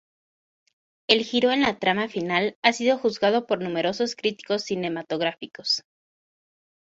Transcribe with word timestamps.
El 1.07 1.23
giro 1.23 1.51
en 1.51 1.61
la 1.61 1.77
trama 1.77 2.07
final 2.09 2.57
ha 2.63 2.73
sido 2.73 2.97
juzgado 2.97 3.45
por 3.45 3.61
numerosos 3.61 4.15
críticos 4.15 4.63
cinematográficos. 4.63 5.83